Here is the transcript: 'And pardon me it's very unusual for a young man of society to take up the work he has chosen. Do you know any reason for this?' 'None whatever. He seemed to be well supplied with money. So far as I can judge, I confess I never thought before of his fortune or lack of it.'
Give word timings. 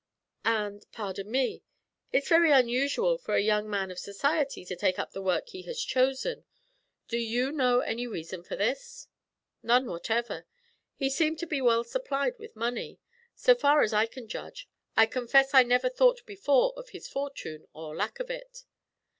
'And 0.43 0.83
pardon 0.91 1.29
me 1.29 1.61
it's 2.11 2.27
very 2.27 2.49
unusual 2.49 3.19
for 3.19 3.35
a 3.35 3.39
young 3.39 3.69
man 3.69 3.91
of 3.91 3.99
society 3.99 4.65
to 4.65 4.75
take 4.75 4.97
up 4.97 5.11
the 5.11 5.21
work 5.21 5.49
he 5.49 5.61
has 5.67 5.79
chosen. 5.79 6.43
Do 7.07 7.19
you 7.19 7.51
know 7.51 7.81
any 7.81 8.07
reason 8.07 8.41
for 8.41 8.55
this?' 8.55 9.07
'None 9.61 9.85
whatever. 9.85 10.47
He 10.95 11.11
seemed 11.11 11.37
to 11.37 11.45
be 11.45 11.61
well 11.61 11.83
supplied 11.83 12.39
with 12.39 12.55
money. 12.55 12.97
So 13.35 13.53
far 13.53 13.83
as 13.83 13.93
I 13.93 14.07
can 14.07 14.27
judge, 14.27 14.67
I 14.97 15.05
confess 15.05 15.53
I 15.53 15.61
never 15.61 15.87
thought 15.87 16.25
before 16.25 16.73
of 16.75 16.89
his 16.89 17.07
fortune 17.07 17.67
or 17.71 17.95
lack 17.95 18.19
of 18.19 18.31
it.' 18.31 18.63